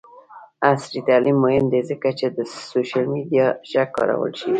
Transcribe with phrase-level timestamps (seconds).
[0.69, 2.37] عصري تعلیم مهم دی ځکه چې د
[2.71, 4.49] سوشل میډیا ښه کارول ښيي.